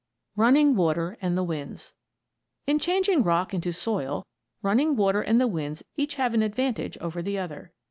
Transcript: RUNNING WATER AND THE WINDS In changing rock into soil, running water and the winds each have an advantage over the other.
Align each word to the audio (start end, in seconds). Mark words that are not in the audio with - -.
RUNNING 0.35 0.75
WATER 0.75 1.15
AND 1.21 1.37
THE 1.37 1.43
WINDS 1.43 1.93
In 2.65 2.79
changing 2.79 3.21
rock 3.23 3.53
into 3.53 3.71
soil, 3.71 4.25
running 4.63 4.95
water 4.95 5.21
and 5.21 5.39
the 5.39 5.45
winds 5.45 5.83
each 5.95 6.15
have 6.15 6.33
an 6.33 6.41
advantage 6.41 6.97
over 6.97 7.21
the 7.21 7.37
other. 7.37 7.71